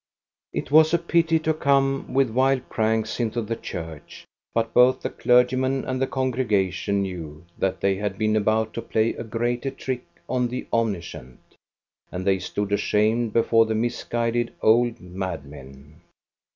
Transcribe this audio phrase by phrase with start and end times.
[0.51, 5.11] It was a pity to come with wild pranks into the church; but both the
[5.11, 9.69] clergyman and the congrega tion knew that they had been about to play a greater
[9.69, 11.37] trick on the Omniscient.
[12.11, 16.01] And they stood ashamed before the misguided old madmen.